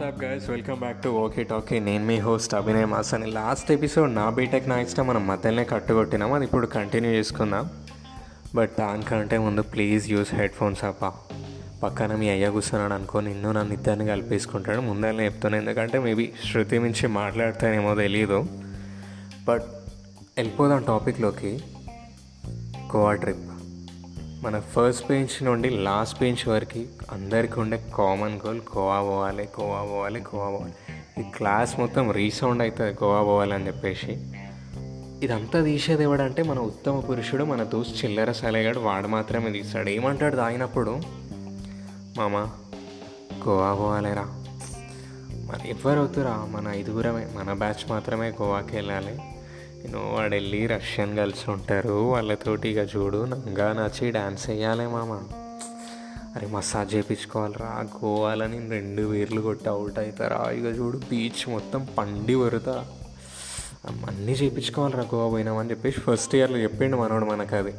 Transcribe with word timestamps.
What's up 0.00 0.24
guys 0.24 0.50
welcome 0.50 0.78
back 0.78 1.02
to 1.02 1.08
okay 1.08 1.42
talkie 1.44 1.80
నేను 1.80 2.04
మీ 2.04 2.18
host 2.18 2.54
Abhinay 2.54 2.86
Masani 2.86 3.26
last 3.26 3.70
episode 3.70 4.14
నా 4.14 4.30
BTech 4.30 4.68
నా 4.68 4.80
ఇష్టం. 4.80 5.06
మనం 5.06 5.26
మధ్యలోనే 5.26 5.64
కట్టుకొట్టినాం. 5.64 6.32
అది 6.32 6.44
ఇప్పుడు 6.44 6.66
కంటిన్యూ 6.66 7.10
చేసుకుందాం. 7.10 7.70
బట్ 8.54 8.70
దానికంటే 8.78 9.38
ముందు 9.38 9.62
ప్లీజ్ 9.62 10.10
యూస్ 10.10 10.34
హెడ్ 10.34 10.52
ఫోన్స్ 10.52 10.84
అప్ప 10.84 11.06
పక్కన 11.82 12.16
మీ 12.16 12.28
అయ్య 12.28 12.50
కూర్చున్నాడు 12.50 12.94
అనుకో 12.94 13.20
నిన్ను 13.20 13.52
నన్ను 13.52 13.72
ఇద్దరిని 13.72 14.06
కలిపేసుకుంటాడు. 14.06 14.80
ముందరనే 14.80 15.24
చెప్తాను 15.24 15.56
ఎందుకంటే 15.56 15.98
మేబీ 15.98 16.32
శృతి 16.52 16.78
మించి 16.78 17.06
మాట్లాడతానేమో 17.08 17.94
తెలియదు 17.94 18.46
బట్ 19.44 19.64
వెళ్ళిపోదాం 20.36 20.82
టాపిక్లోకి 20.82 21.60
గోవా 22.96 23.14
ట్రిప్ 23.14 23.49
మన 24.42 24.60
ఫస్ట్ 24.60 25.08
బెంచ్ 25.08 25.44
నుండి 25.44 25.70
లాస్ట్ 25.70 26.20
బెంచ్ 26.20 26.48
వరకు 26.48 26.84
అందరికీ 27.10 27.60
ఉండే 27.60 27.84
కామన్ 27.94 28.40
గోల్ 28.46 28.60
గోవా 28.76 29.02
పోవాలి 29.02 29.48
గోవా 29.60 29.84
పోవాలి 29.84 30.20
గోవా 30.20 30.50
పోవాలి. 30.50 30.74
ఈ 31.20 31.30
క్లాస్ 31.30 31.80
మొత్తం 31.80 32.10
రీసౌండ్ 32.10 32.62
అవుతుంది 32.62 32.90
గోవా 32.90 33.22
పోవాలి 33.22 33.54
అని 33.54 33.66
చెప్పేసి. 33.66 34.34
ఇదంతా 35.22 35.62
తీసేది 35.62 36.02
ఎవడంటే 36.02 36.42
మన 36.42 36.58
ఉత్తమ 36.58 37.00
పురుషుడు 37.00 37.44
మన 37.44 37.62
దోస్త్ 37.62 38.04
చిల్లర 38.04 38.32
సలేగాడు 38.32 38.78
వాడు 38.78 39.08
మాత్రమే 39.08 39.52
తీస్తాడు. 39.52 39.88
ఏమంటాడు 39.88 40.36
తాగినప్పుడు? 40.36 41.00
మామ 42.16 42.36
గోవా 43.48 43.74
పోవాలేరా? 43.74 44.24
మరి 45.30 45.70
ఎవరు 45.70 45.98
అవుతురా 45.98 46.48
మన 46.50 46.68
ఐదుగురమే 46.68 47.26
మన 47.36 47.52
బ్యాచ్ 47.52 47.90
మాత్రమే 47.90 48.28
గోవాకి 48.28 48.76
వెళ్ళాలి. 48.76 49.18
నేను 49.84 50.14
వాడు 50.14 50.34
వెళ్ళి 50.34 50.66
రష్యన్ 50.66 51.18
గర్ల్స్ 51.18 51.48
ఉంటారు 51.48 52.10
వాళ్ళతోటి 52.12 52.68
ఇక 52.68 52.96
చూడు 52.96 53.24
నంగా 53.24 53.72
నచ్చి 53.72 54.10
డ్యాన్స్ 54.10 54.50
వేయాలి 54.50 54.86
మామ. 54.86 55.22
అరే 56.36 56.46
మసాజ్ 56.46 56.94
చేయించుకోవాలిరా 56.94 57.86
గోవాలని 58.04 58.70
రెండు 58.70 59.02
వేర్లు 59.02 59.40
కొట్టి 59.40 59.68
అవుట్ 59.68 59.98
అవుతారా 59.98 60.50
ఇక 60.50 60.64
చూడు 60.64 60.98
బీచ్ 60.98 61.50
మొత్తం 61.50 61.88
పండి 61.98 62.34
వరుతా. 62.34 62.86
అన్నీ 64.08 64.32
చేయించుకోవాలిరా 64.32 65.02
గోవా 65.02 65.30
పోయినామని 65.30 65.70
చెప్పేసి 65.70 66.00
ఫస్ట్ 66.00 66.34
ఇయర్లో 66.34 66.58
చెప్పిండు 66.58 66.96
మనోడు 66.96 67.24
మనకు 67.24 67.56
అది 67.56 67.74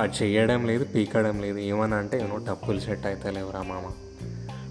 అది 0.00 0.12
చేయడం 0.22 0.66
లేదు 0.66 0.84
పీకడం 0.84 1.40
లేదు 1.40 1.58
ఏమన్నా 1.58 1.96
అంటే 1.96 2.20
ఏమో 2.20 2.36
డబ్బులు 2.36 2.80
సెట్ 2.80 3.06
అవుతలేవురా 3.06 3.62
మామ. 3.62 3.92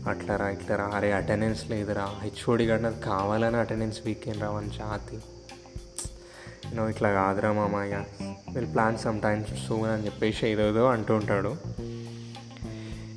అట్లరా 0.09 0.50
ఇట్లరా 0.50 0.84
అరే 0.84 1.12
అటెండెన్స్ 1.12 1.69
లేదురా. 1.69 2.08
హెచ్ఓడి 2.22 2.66
గడినది 2.66 3.02
కావాలని 3.02 3.58
అటెండెన్స్ 3.58 4.00
వీకెండ్ 4.06 4.42
రావని 4.42 4.69
జాతి. 4.69 5.17
నువ్వు 6.73 6.89
ఇట్లా 6.89 7.11
కాదురా 7.11 7.52
మామయ్య. 7.52 8.03
Will 8.53 8.73
plan 8.73 8.97
some 8.97 9.21
times 9.21 9.67
soon 9.67 9.89
అని 9.89 10.05
చెప్పేసి 10.05 10.47
ఏదోదో 10.47 10.85
అంటూ 10.85 11.16
ఉంటాడు. 11.16 11.55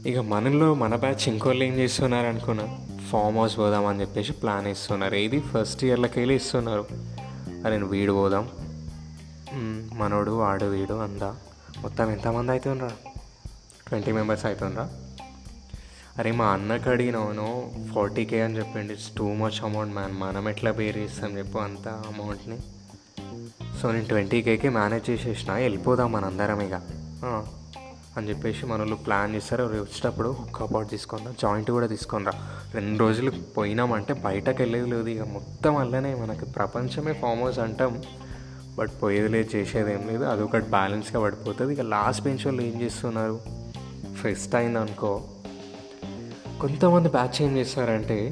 ఇక 0.09 0.19
మనలో 0.19 0.75
మన 0.75 0.97
బ్యాచ్ 0.97 1.29
ఇంకోళ్ళు 1.29 1.65
ఏం 1.65 1.75
చేస్తున్నారు 1.75 2.27
అనుకున్నా 2.27 2.79
ఫామ్ 3.11 3.37
హౌస్ 3.37 3.59
పోదామని 3.59 4.01
చెప్పేసి 4.01 4.33
ప్లాన్ 4.33 4.67
ఇస్తున్నారు 4.67 5.15
ఏది? 5.15 5.41
ఫస్ట్ 5.41 5.85
ఇయర్లోకి 5.85 6.19
వెళ్ళి 6.19 6.35
ఇస్తున్నారు. 6.35 6.87
అరే 7.67 7.79
వీడు 7.79 8.13
పోదాం. 8.13 8.49
మనోడు 9.93 10.31
వాడు 10.31 10.65
వీడు 10.65 10.95
అందా. 10.95 11.37
మొత్తం 11.81 12.11
ఎంతమంది 12.11 12.51
అవుతుండ్రా 12.53 12.91
ట్వంటీ 13.89 14.13
మెంబర్స్ 14.13 14.47
అవుతుండ్రా 14.47 14.91
అరే 16.19 16.31
మా 16.31 16.47
అన్నకు 16.47 16.91
అడిగినాను 16.91 17.73
ఫార్టీ 17.95 18.25
కే 18.25 18.43
అని 18.43 18.57
చెప్పిండి. 18.57 18.93
It's 18.93 19.11
too 19.17 19.35
much 19.35 19.65
amount 19.65 19.95
man 19.95 20.13
మనం 20.13 20.49
ఎట్లా 20.49 20.71
పేరు 20.71 20.99
చేస్తాం 20.99 21.39
చెప్పు 21.39 21.59
అంత 21.59 21.89
అమౌంట్ని 21.89 22.59
సో 23.83 23.93
నేను 23.93 24.05
ట్వంటీ 24.05 24.43
కేకి 24.43 24.69
మేనేజ్ 24.69 25.11
చేసేసిన 25.11 25.53
వెళ్ళిపోదాం 25.53 26.13
మనందరం 26.13 26.61
ఇక. 26.61 26.81
అని 28.17 28.29
చెప్పేసి 28.29 28.67
మన 28.67 28.79
వాళ్ళు 28.79 28.95
ప్లాన్ 28.95 29.35
చేస్తారు. 29.35 29.63
రేపు 29.63 29.83
వచ్చేటప్పుడు 29.83 30.29
హుక్ 30.29 30.63
అపాట్ 30.63 30.91
తీసుకున్నా 30.91 31.35
జాయింట్ 31.43 31.71
కూడా 31.71 31.87
తీసుకునిరా 31.87 32.33
రెండు 32.75 32.99
రోజులు 32.99 33.31
పోయినామంటే 33.31 34.15
బయటకు 34.15 34.63
వెళ్ళేది 34.63 34.91
లేదు 34.91 35.07
ఇక. 35.07 35.23
మొత్తం 35.23 35.75
వల్లనే 35.75 36.15
మనకి 36.15 36.45
ప్రపంచమే 36.45 37.13
ఫామ్ 37.13 37.41
హౌస్ 37.41 37.59
అంటాం. 37.59 38.03
బట్ 38.79 38.91
పోయేది 39.03 39.29
లేదు 39.29 39.57
చేసేది 39.57 39.93
ఏం 39.93 40.09
లేదు. 40.09 40.25
అదొకటి 40.25 40.71
బ్యాలెన్స్గా 40.71 41.23
పడిపోతుంది. 41.23 41.73
ఇక 41.73 41.81
లాస్ట్ 41.81 42.23
బెంచ్ 42.23 42.47
వాళ్ళు 42.47 42.63
ఏం 42.63 42.81
చేస్తున్నారు? 42.81 43.41
ఫెస్ట్ 44.23 44.55
అయిందనుకో 44.55 45.23
కొంతమంది 46.61 47.09
బ్యాచ్ 47.09 47.43
ఏం 47.43 47.57
చేస్తారంటే 47.57 48.31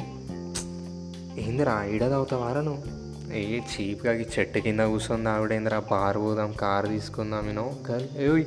ఏందిరా 1.39 1.85
ఈడ 1.85 2.05
నువ్వు? 2.05 2.96
ఏ 3.35 3.61
చీప్గా 3.61 4.13
ఈ 4.13 4.25
చెట్టు 4.39 4.59
కింద 4.59 4.81
కూర్చుంది. 4.81 5.29
ఆవిడేంద్రా? 5.29 5.79
బార్ 5.91 6.19
పోదాం 6.19 6.53
కార్ 6.53 6.89
తీసుకుందాం 6.89 7.47
నేను 7.47 7.77
ఏయ్ 8.19 8.45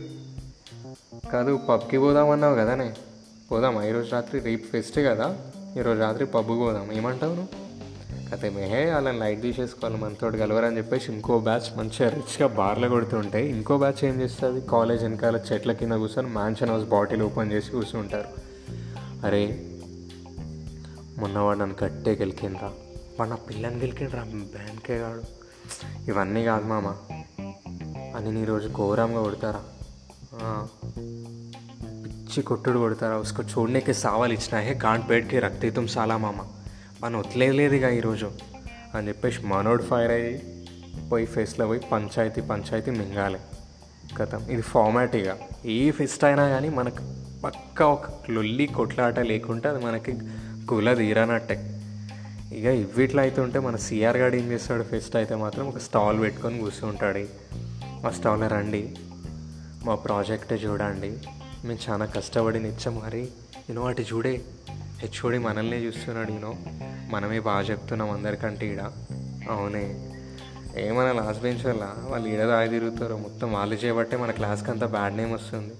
కాదు 1.31 1.59
పబ్కి 1.69 1.97
పోదాం 1.97 2.29
అన్నావు 2.29 2.55
కదనే 2.55 2.93
పోదామా? 3.51 3.85
ఈరోజు 3.85 4.11
రాత్రి 4.13 4.39
రేపు 4.39 4.67
ఫెస్ట్ 4.71 4.99
కదా. 4.99 5.37
ఈరోజు 5.79 5.99
రాత్రి 5.99 6.25
పబ్కి 6.25 6.59
పోదాం 6.59 6.91
ఏమంటావు 6.91 7.35
నువ్వు? 7.35 7.69
అయితే 8.31 8.49
మెహే 8.49 8.93
వాళ్ళని 8.93 9.19
లైట్ 9.19 9.41
తీసేసుకోవాలి 9.41 10.01
మనతో 10.01 10.31
కలవరని 10.31 10.77
చెప్పేసి 10.77 11.11
ఇంకో 11.11 11.39
బ్యాచ్ 11.39 11.77
మంచిగా 11.77 12.09
రిచ్గా 12.09 12.47
బార్లో 12.47 12.89
కొడుతుంటే 12.89 13.49
ఇంకో 13.49 13.77
బ్యాచ్ 13.77 14.05
ఏం 14.05 14.21
చేస్తుంది? 14.21 14.61
కాలేజ్ 14.61 15.03
వెనకాల 15.03 15.39
చెట్ల 15.53 15.71
కింద 15.71 15.91
కూర్చొని 15.91 16.27
మ్యాన్షన్ 16.27 16.69
హౌస్ 16.69 16.85
బాటిల్ 16.85 17.21
ఓపెన్ 17.21 17.51
చేసి 17.51 17.71
కూర్చుంటారు. 17.71 18.27
అరే 19.25 19.65
మొన్న 21.17 21.39
వాడు 21.39 21.59
నన్ను 21.59 21.75
కట్టే 21.75 22.11
గెలికిందా 22.11 22.71
వాడు 23.19 23.29
నా 23.29 23.35
పిల్లని 23.35 23.79
గెలికిండ్రా 23.79 24.23
బ్యాంకే 24.23 24.99
కాడు 24.99 25.21
ఇవన్నీ 26.07 26.43
కాదు 26.43 26.65
మామ. 26.65 26.87
అని 28.17 28.31
నీ 28.31 28.45
రోజు 28.45 28.69
ఘోరంగా 28.69 29.21
కొడతారా? 29.21 29.63
పిచ్చి 32.05 32.43
కొట్టుడు 32.43 32.79
కొడతారా? 32.79 33.17
ఉసుకు 33.17 33.43
చూడనీకి 33.43 33.93
సావాలు 33.93 34.33
ఇచ్చినాయే 34.33 34.73
హే 34.73 34.79
గాంట్ 34.83 35.09
పేట్కి 35.09 35.39
రక్తీతం 35.39 35.87
సాలా 35.87 36.17
మామ. 36.17 36.47
మనం 37.01 37.19
వదిలేదు 37.19 37.75
ఇక 37.75 37.83
ఈరోజు. 37.83 38.31
అని 38.95 39.07
చెప్పేసి 39.07 39.43
మనోడు 39.43 39.83
ఫైర్ 39.83 40.11
అయ్యి 40.11 40.67
పోయి 41.11 41.25
ఫెస్ట్లో 41.25 41.67
పోయి 41.67 41.79
పంచాయతీ 41.79 42.41
పంచాయతీ 42.41 42.91
మింగాలి. 42.91 43.39
కథం. 44.17 44.45
ఇది 44.49 44.61
ఫార్మాట్ 44.61 45.15
ఇక. 45.15 45.37
ఏ 45.65 45.91
ఫెస్ట్ 45.91 46.23
అయినా 46.23 46.47
కానీ 46.47 46.69
మనకు 46.69 47.15
పక్కా 47.43 47.87
ఒక 47.87 48.31
లొల్లి 48.31 48.67
కొట్లాట 48.67 49.19
లేకుంటే 49.19 49.69
అది 49.69 49.85
మనకి 49.85 50.17
కుల 50.69 50.93
తీరనట్టే. 50.93 51.75
ఇక 52.53 52.65
ఇవిట్లో 52.65 53.21
అయితే 53.21 53.41
ఉంటే 53.41 53.59
మన 53.59 53.75
సిఆర్ 53.75 54.17
గాడు 54.17 54.35
ఏం 54.35 54.51
చేస్తాడు? 54.51 54.83
ఫెస్ట్ 54.83 55.15
అయితే 55.15 55.35
మాత్రం 55.35 55.67
ఒక 55.67 55.77
స్టాల్ 55.77 56.19
పెట్టుకొని 56.19 56.59
కూర్చుంటాడు. 56.59 57.25
ఆ 58.07 58.09
స్టాల్లో 58.09 58.47
రండి. 58.47 58.95
మా 59.83 59.95
ప్రాజెక్ట్ 59.95 60.53
చూడండి. 60.53 61.17
మేము 61.65 61.79
చాలా 61.89 62.05
కష్టపడి 62.05 62.59
నిత్యం 62.59 63.01
మరి. 63.05 63.21
యూనో 63.69 63.85
అటు 63.85 64.01
చూడే. 64.01 64.41
హెచ్ఓడి 64.99 65.37
మనల్నే 65.37 65.77
చూస్తున్నాడు 65.77 66.31
యూనో 66.31 66.55
మనమే 67.09 67.39
బాగా 67.39 67.61
చెప్తున్నాం 67.61 68.11
అందరికంటే 68.11 68.73
ఈడ. 68.73 68.81
అవునే. 69.51 70.11
ఏమన్నా 70.77 71.11
లాస్ట్ 71.11 71.43
బెంచ్ 71.43 71.67
వల్ల? 71.67 71.95
వాళ్ళు 72.09 72.27
ఈడ 72.27 72.43
దాగి 72.43 72.69
తిరుగుతారో. 72.69 73.17
మొత్తం 73.17 73.53
వాళ్ళు 73.53 73.75
చేయబట్టే 73.75 74.17
మన 74.17 74.31
క్లాస్కి 74.31 74.71
అంత 74.71 74.85
బ్యాడ్ 74.85 75.17
నేమ్ 75.17 75.33
వస్తుంది. 75.33 75.73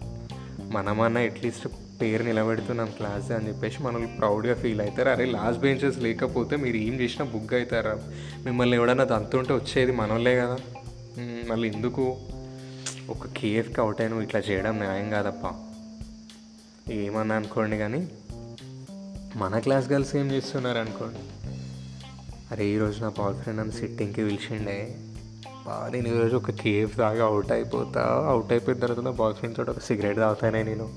మనమన్నా 0.74 1.22
అట్లీస్ట్ 1.22 1.68
పేరు 2.02 2.24
నిలబెడుతున్నాం 2.24 2.90
క్లాస్ 2.98 3.32
అని 3.32 3.48
చెప్పేసి 3.48 3.84
మనల్ని 3.84 4.08
ప్రౌడ్గా 4.08 4.54
ఫీల్ 4.54 4.82
అవుతారు. 4.82 5.10
అరే 5.10 5.26
లాస్ట్ 5.26 5.62
బెంచెస్ 5.62 5.98
లేకపోతే 5.98 6.56
మీరు 6.56 6.78
ఏం 6.78 6.94
చేసినా 7.00 7.26
బుక్ 7.26 7.54
అవుతారా? 7.54 7.98
మిమ్మల్ని 8.46 8.78
ఎవడన్నా 8.78 9.04
దంతుంటే 9.04 9.54
వచ్చేది 9.54 9.92
మనోళ్ళే 9.92 10.36
కదా. 10.36 10.58
మళ్ళీ 11.48 11.68
ఎందుకు? 11.68 12.18
ఒక 13.09 13.28
కేఎఫ్కి 13.28 13.82
అవుట్ 13.82 14.02
అయిన 14.02 14.14
ఇట్లా 14.14 14.42
చేయడం 14.42 14.78
న్యాయం 14.78 15.09
కాదప్ప. 15.09 15.54
ఏమన్నా 16.92 17.36
అనుకోండి 17.36 17.78
కానీ 17.78 18.08
మన 19.36 19.59
క్లాస్ 19.59 19.92
గర్ల్స్ 19.92 20.16
ఏం 20.16 20.32
చేస్తున్నారు 20.32 20.78
అనుకోండి? 20.78 21.20
అరే 22.52 22.66
ఈరోజు 22.66 23.02
నా 23.02 23.09
బాయ్ 23.09 23.36
ఫ్రెండ్ 23.36 23.59
నన్ను 23.59 23.74
సిట్టింగ్కి 23.74 24.24
పిలిచిండే. 24.24 24.96
నేను 25.90 26.08
ఈరోజు 26.08 26.36
ఒక 26.36 26.52
కేఫ్ 26.52 26.98
దాకా 26.98 27.26
అవుట్ 27.26 27.52
అయిపోతా. 27.52 28.26
అవుట్ 28.30 28.52
అయిపోయిన 28.52 28.80
తర్వాత 28.80 29.04
నా 29.04 29.12
బాయ్ 29.12 29.34
ఫ్రెండ్ 29.34 29.58
తోటి 29.58 29.70
ఒక 29.70 29.80
సిగరెట్ 29.80 30.18
తాగుతానే 30.18 30.64
నేను. 30.64 30.90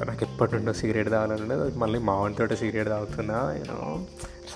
నాకు 0.00 0.24
ఎప్పటి 0.24 0.54
నుండో 0.54 0.72
సిగరెట్ 0.72 1.10
తాగాలనుండదు. 1.10 1.78
మళ్ళీ 1.78 1.98
మావన్తో 1.98 2.56
సిగరెట్ 2.56 2.88
తాగుతున్నా 2.88 3.52
నేను 3.52 4.06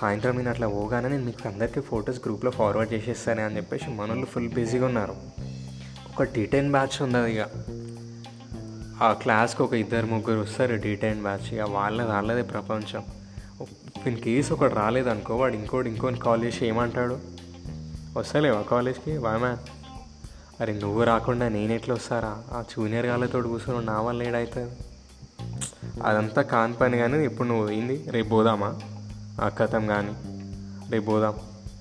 సాయంత్రం 0.01 0.37
నేను 0.37 0.51
అట్లా 0.51 0.69
పోగానే 0.69 1.09
నేను 1.09 1.25
మీకు 1.25 1.49
అందరికీ 1.49 1.81
ఫొటోస్ 1.81 2.21
గ్రూప్లో 2.25 2.51
ఫార్వర్డ్ 2.51 2.93
చేసేస్తాను 2.93 3.45
అని 3.45 3.57
చెప్పేసి 3.57 3.91
మనోళ్ళు 3.91 4.27
ఫుల్ 4.27 4.49
బిజీగా 4.49 4.87
ఉన్నారు. 4.87 5.15
ఒక 6.13 6.23
డీటెయిన్ 6.23 6.71
బ్యాచ్ 6.71 7.03
ఉంది 7.03 7.33
ఇక 7.33 7.47
ఆ 9.03 9.13
క్లాస్కి 9.13 9.63
ఒక 9.63 9.75
ఇద్దరు 9.75 10.07
ముగ్గురు 10.07 10.41
వస్తారు 10.41 10.75
డీటెయిన్ 10.75 11.23
బ్యాచ్ 11.23 11.55
ఇక 11.55 11.61
వాళ్ళ 11.61 12.03
వాళ్ళదే 12.03 12.43
ప్రపంచం. 12.43 13.05
ఇన్ 14.07 14.17
కేసు 14.17 14.53
ఒకటి 14.53 14.75
రాలేదనుకో 14.75 15.37
వాడు 15.37 15.55
ఇంకోటి 15.55 15.91
ఇంకోటి 15.91 16.21
కాల్ 16.21 16.45
చేసి 16.45 16.67
ఏమంటాడు? 16.67 17.19
వస్తలేవా 18.19 18.63
కాలేజ్కి? 18.63 19.19
బాయ్ 19.19 19.41
మ్యాన్ 19.41 19.57
అరే 20.61 20.73
నువ్వు 20.73 21.03
రాకుండా 21.03 21.49
నేను 21.49 21.73
ఎట్లా 21.73 21.95
వస్తారా? 21.95 22.43
ఆ 22.53 22.63
జూనియర్ 22.63 23.07
గాళ్ళతో 23.07 23.43
కూర్చొని 23.43 23.87
నా 23.87 24.01
వల్ల 24.01 24.23
ఏడవుతుంది 24.23 24.71
అదంతా 26.05 26.43
కాని 26.43 26.73
పని 26.73 26.99
కానీ 26.99 27.25
ఇప్పుడు 27.25 27.49
నువ్వు 27.49 27.67
పోయింది 27.67 28.05
రేపు 28.11 28.29
పోదామా? 28.29 28.75
ఆ 29.41 29.49
కథం 29.49 29.87
కానీ. 29.87 30.13
రేపు 30.91 31.05
పోదాం. 31.05 31.35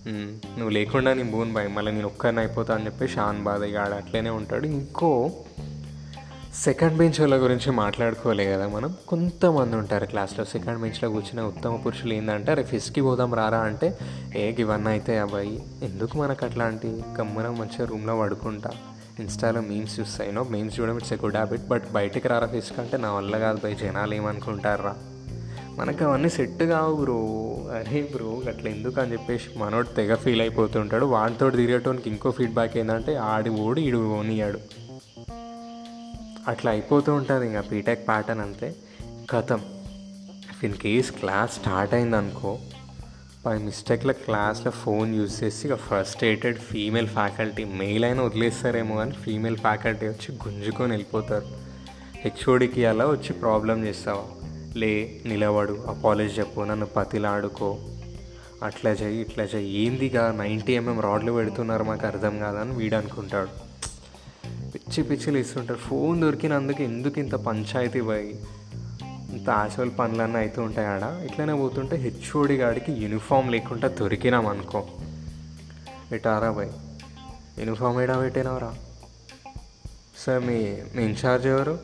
నువ్వు 0.07 0.69
లేకుండా 0.69 1.13
నేను 1.13 1.31
బోన్ 1.31 1.53
భయం 1.53 1.75
మళ్ళీ 1.75 1.91
నేను 1.91 2.05
ఒక్కరిని 2.05 2.39
అయిపోతా 2.39 2.75
అని 2.75 2.85
చెప్పి 2.85 3.07
షాన్ 3.07 3.43
బాధ 3.43 3.63
ఆడ 3.63 3.93
అట్లనే 3.93 4.29
ఉంటాడు. 4.29 4.65
ఇంకో 4.65 5.31
సెకండ్ 6.63 6.97
బెంచ్ 6.97 7.21
వాళ్ళ 7.21 7.35
గురించి 7.35 7.71
మాట్లాడుకోలే 7.71 8.51
కదా 8.51 8.67
మనం. 8.67 8.93
కొంతమంది 9.07 9.75
ఉంటారు 9.75 10.05
క్లాస్లో 10.05 10.45
సెకండ్ 10.45 10.81
బెంచ్లో 10.81 11.09
కూర్చున్న 11.09 11.41
ఉత్తమ 11.41 11.75
పురుషులు 11.75 12.13
ఏంటంటే 12.13 12.51
అరే 12.51 12.63
ఫిస్కి 12.63 13.01
పోదాం 13.01 13.33
రారా 13.33 13.59
అంటే 13.59 13.97
ఏ 14.35 14.53
ఇవన్నీ 14.59 14.89
అయితే 14.89 15.19
అబ్బాయి. 15.19 15.63
ఎందుకు 15.83 16.17
మనకు 16.17 16.45
అట్లాంటి 16.45 17.03
కమ్మన 17.17 17.47
మంచిగా 17.47 17.85
రూమ్లో 17.85 18.19
పడుకుంటా? 18.19 18.69
ఇన్స్టాలో 19.19 19.61
మీమ్స్ 19.61 19.99
చూస్తాయినో 19.99 20.43
మీమ్స్ 20.43 20.79
చూడడం 20.79 20.97
it's 20.97 21.13
a 21.13 21.15
good 21.15 21.35
habit 21.35 21.67
but 21.67 21.91
బయటికి 21.91 22.27
రారా 22.27 22.47
ఫిస్క్ 22.47 22.79
అంటే 22.79 22.97
నా 22.97 23.13
వల్ల 23.13 23.37
కాదు 23.37 23.59
పోయి 23.59 23.75
జనాలు 23.75 24.13
ఏమనుకుంటారా? 24.13 24.95
మనకు 25.77 26.03
అవన్నీ 26.03 26.29
సెట్ 26.29 26.63
కావు 26.63 26.95
బ్రో. 26.95 27.19
అరే 27.77 28.09
బ్రో 28.15 28.41
అట్లా 28.47 28.71
ఎందుకు 28.71 29.01
అని 29.01 29.11
చెప్పేసి 29.11 29.59
మనోడు 29.59 29.87
తెగ 29.87 30.15
ఫీల్ 30.15 30.41
అయిపోతుంటాడు. 30.41 31.05
వాడితో 31.05 31.49
తిరిగేటోనికి 31.49 32.09
ఇంకో 32.09 32.31
ఫీడ్బ్యాక్ 32.31 32.77
ఏంటంటే 32.77 33.15
ఆడి 33.15 33.49
ఓడి 33.49 33.81
ఈడు 33.81 34.19
ఓనియాడు 34.19 34.59
అట్లా 36.47 36.71
అయిపోతూ 36.71 37.13
ఉంటుంది 37.13 37.45
ఇంకా 37.45 37.63
బీటెక్ 37.69 38.07
ప్యాటర్న్ 38.07 38.41
అంతే. 38.41 38.75
కథం. 39.29 39.61
If 40.51 40.65
in 40.65 40.73
case 40.73 41.11
class 41.11 41.51
start 41.51 41.93
అయిందనుకో 41.93 42.57
బై 43.45 43.57
మిస్టేక్లో 43.57 44.13
క్లాస్లో 44.13 44.71
ఫోన్ 44.71 45.15
యూజ్ 45.15 45.43
చేసి 45.43 45.67
ఇక 45.67 45.75
ఫ్రస్ట్రేటెడ్ 45.75 46.57
ఫీమేల్ 46.57 47.07
ఫ్యాకల్టీ 47.07 47.63
మెయిల్ 47.63 48.05
అయినా 48.05 48.23
వదిలేస్తారేమో 48.23 48.95
కానీ 48.95 49.11
ఫీమేల్ 49.11 49.57
ఫ్యాకల్టీ 49.57 50.07
వచ్చి 50.07 50.35
గుంజుకొని 50.35 50.89
వెళ్ళిపోతారు. 50.89 51.45
హెచ్ఓడికి 52.17 52.85
అలా 52.85 53.05
వచ్చి 53.05 53.33
ప్రాబ్లం 53.33 53.85
చేస్తావా. 53.85 54.23
లే 54.77 55.21
నిలబడు 55.25 55.73
అపాలజీ 55.73 56.39
చెప్పు 56.39 56.61
నన్ను 56.61 56.85
పతిలాడుకో. 56.85 57.77
అట్లా 58.63 58.91
చెయ్యి 58.91 59.21
ఇట్లా 59.21 59.43
చెయ్యి. 59.43 59.85
ఏందిగా 59.85 60.31
నైంటీ 60.31 60.73
ఎంఎం 60.73 60.99
రాడ్లు 60.99 61.31
పెడుతున్నారు 61.31 61.83
మాకు 61.83 62.07
అర్థం 62.07 62.39
కాదని 62.39 62.71
వీడు 62.71 62.95
అనుకుంటాడు. 62.95 63.49
పిచ్చి 64.71 65.03
పిచ్చిలు 65.03 65.37
ఇస్తుంటారు. 65.37 65.79
ఫోన్ 65.79 66.21
దొరికినందుకు 66.21 66.83
ఎందుకు 66.83 67.19
ఇంత 67.19 67.35
పంచాయతీ 67.35 68.01
పోయి? 68.01 68.39
ఇంత 69.45 69.53
యాజువల్ 69.53 69.91
పనులన్నీ 69.99 70.39
అవుతూ 70.39 70.61
ఉంటాయి 70.61 70.87
ఆడ. 70.87 71.25
ఇట్లనే 71.25 71.53
పోతుంటే 71.53 71.95
హెచ్ఓడి 71.95 72.55
గాడికి 72.55 72.91
యూనిఫామ్ 72.91 73.51
లేకుండా 73.51 73.87
దొరికినాం 73.87 74.47
అనుకో. 74.47 74.87
ఎటారా 76.11 76.51
బాయ్ 76.51 76.69
యూనిఫామ్ 77.59 78.01
ఏడా 78.01 78.17
పెట్టినవరా? 78.17 78.73
సార్ 80.25 80.41
మీ 80.43 80.77
మీ 80.95 81.03
ఇన్ఛార్జ్ 81.03 81.47
ఎవరు? 81.47 81.79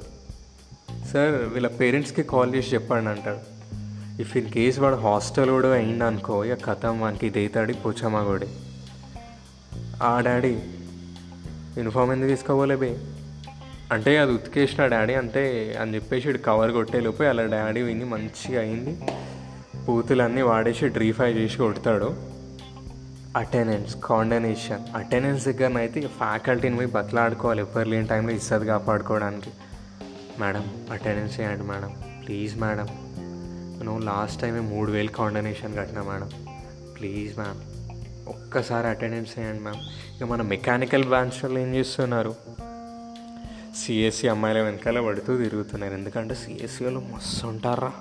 సార్ 1.14 1.36
వీళ్ళ 1.54 1.68
పేరెంట్స్కి 1.68 2.24
కాల్ 2.24 2.56
చేసి 2.56 2.74
చెప్పండి 2.74 3.10
అంటాడు. 3.10 3.40
ఇఫ్ 4.22 4.38
ఇన్ 4.38 4.50
కేస్ 4.50 4.80
వాడు 4.80 4.96
హాస్టల్ 4.96 5.50
కూడా 5.50 5.74
అయింది 5.74 6.04
అనుకో 6.04 6.46
ఇక 6.46 6.66
కథం 6.66 7.02
వానికి 7.02 7.30
దేతాడి 7.30 7.74
పోచమ్మ 7.74 8.24
కూడా 8.24 8.48
ఆ 10.04 10.20
డాడీ 10.20 10.54
యూనిఫామ్ 11.78 12.12
ఎందుకు 12.12 12.30
తీసుకోవాలి 12.30 12.76
బే? 12.76 13.21
అంటే 13.92 14.18
అది 14.18 14.32
ఉతికేసిన 14.32 14.86
డాడీ 14.86 15.14
అంటే 15.14 15.76
అని 15.82 15.96
చెప్పేసి 15.96 16.34
కవర్ 16.34 16.72
కొట్టేలోపు 16.72 17.24
అలా 17.24 17.46
డాడీ 17.46 17.82
విని 17.82 18.06
మంచిగా 18.06 18.62
అయింది. 18.62 19.02
పూతులన్నీ 19.88 20.42
వాడేసి 20.42 20.88
డ్రీఫై 20.88 21.32
చేసి 21.32 21.58
కొడతాడు. 21.58 22.16
Attendance 23.38 23.98
condonation. 24.04 24.96
అటెండెన్స్ 24.96 25.48
దగ్గరనైతే 25.48 26.02
ఫ్యాకల్టీని 26.02 26.76
పోయి 26.76 26.88
బతలాడుకోవాలి. 26.88 27.62
ఎవరు 27.62 27.90
లేని 27.90 28.08
టైంలో 28.08 28.34
ఇస్తుంది 28.34 28.66
కాపాడుకోవడానికి. 28.66 29.50
మేడం 30.40 30.88
అటెండెన్స్ 30.92 31.40
చేయండి 31.40 31.64
మేడం. 31.64 31.96
Please 32.26 32.58
madam. 32.58 32.88
నేను 33.78 33.98
లాస్ట్ 33.98 34.42
టైమే 34.42 34.60
మూడు 34.60 34.92
వేలు 34.92 35.08
కాండనేషన్ 35.08 35.78
కట్టినా 35.78 36.04
మేడం. 36.04 36.30
Please 37.00 37.40
ma'am. 37.40 37.72
ఒక్కసారి 38.30 38.88
అటెండెన్స్ 38.88 39.40
చేయండి 39.40 39.60
మ్యామ్. 39.60 39.78
ఇక 40.18 40.24
మన 40.24 40.42
మెకానికల్ 40.42 41.04
బ్రాంచ్లో 41.04 41.60
ఏం 41.60 41.76
చేస్తున్నారు? 41.76 42.36
సిఎస్సి 43.76 44.28
అమ్మాయిల 44.28 44.62
వెనకాల 44.62 45.02
పడుతూ 45.02 45.38
తిరుగుతున్నారు. 45.38 45.94
ఎందుకంటే 45.94 46.36
సిఎస్సిలో 46.36 47.00
మస్తు 47.00 47.48
ఉంటారా 47.48 47.92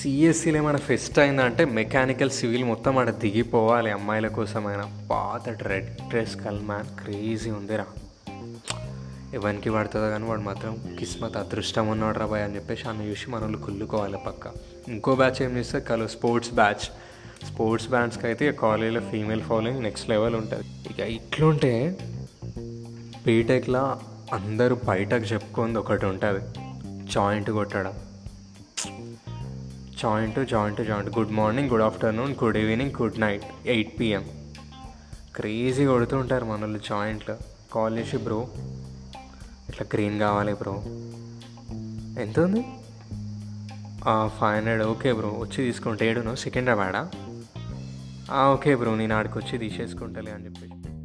సిఎస్సిలో 0.00 0.56
ఏమైనా 0.56 0.78
ఫెస్ట్ 0.78 1.18
అయిందంటే 1.18 1.64
మెకానికల్ 1.64 2.30
సివిల్ 2.30 2.64
మొత్తం 2.64 2.98
ఆడ 2.98 3.10
దిగిపోవాలి 3.10 3.90
అమ్మాయిల 3.90 4.28
కోసమైనా. 4.28 5.08
పాత 5.10 5.62
రెడ్ 5.62 5.90
డ్రెస్ 6.08 6.36
మ్యాన్ 6.36 7.02
క్రేజీ 7.02 7.50
ఉందిరా. 7.50 7.86
ఎవరికి 9.34 9.70
పడుతుందో 9.70 10.10
కానీ 10.10 10.24
వాడు 10.24 10.40
మాత్రం 10.40 10.96
కిస్మత్ 10.98 11.36
అదృష్టం 11.36 11.88
ఉన్నాడు 11.88 12.18
రా 12.18 12.26
అని 12.26 12.54
చెప్పేసి 12.54 12.88
అన్న 12.88 13.02
చూసి 13.02 13.30
మన 13.30 13.40
వాళ్ళు 13.40 13.58
కుళ్ళుకోవాలి 13.58 14.18
పక్క. 14.26 14.52
ఇంకో 14.88 15.14
బ్యాచ్ 15.14 15.42
ఏం 15.42 15.56
చేస్తే 15.56 15.80
కలు 15.80 16.06
స్పోర్ట్స్ 16.06 16.52
బ్యాచ్ 16.52 16.84
స్పోర్ట్స్ 17.46 17.88
బ్యాచ్కి 17.88 18.26
అయితే 18.26 18.52
కాలేజీలో 18.52 19.00
ఫీమేల్ 19.00 19.42
ఫాలోయింగ్ 19.42 19.82
నెక్స్ట్ 19.82 20.10
లెవెల్ 20.10 20.34
ఉంటుంది. 20.34 20.64
ఇక 20.90 21.00
ఇట్లుంటే 21.00 21.98
బీటెక్లో 23.26 24.00
అందరూ 24.32 24.76
బయటకు 24.88 25.24
చెప్పుకుంది 25.24 25.78
ఒకటి 25.78 26.06
ఉంటుంది. 26.06 26.42
జాయింట్ 27.12 27.50
కొట్టడం. 27.50 27.94
Joint 30.02 30.48
joint 30.48 30.80
joint 30.86 31.18
good 31.18 31.30
morning 31.30 31.70
good 31.70 31.82
afternoon 31.82 32.34
good 32.44 32.56
evening 32.56 33.02
good 33.02 33.20
night 33.20 33.42
eight 33.66 34.00
PM 34.00 34.24
crazy 35.36 35.86
కొడుతూ 35.86 36.16
ఉంటారు 36.18 36.44
మనల్ని 36.44 36.78
జాయింట్లో 36.78 37.36
కాల్ 37.72 37.98
చేసి 37.98 38.16
బ్రో 38.16 38.48
ఇట్లా 39.68 39.86
గ్రీన్ 39.94 40.18
కావాలి 40.20 40.52
బ్రో 40.52 40.74
ఎంత 42.22 42.40
ఉంది 42.40 42.62
ఫైవ్ 44.38 44.56
హండ్రెడ్ 44.56 44.82
ఓకే 44.82 45.12
బ్రో 45.12 45.28
వచ్చి 45.28 45.56
తీసుకుంటే 45.56 46.10
ఏడును 46.10 46.36
సికింద్రాబాడా 46.36 47.10
ఓకే 48.46 48.74
బ్రో 48.74 48.94
నేను 48.96 49.16
ఆడికి 49.16 49.38
వచ్చి 49.38 49.58
తీసేసుకుంటలే 49.58 50.32
అని 50.32 50.44
చెప్పి 50.44 50.95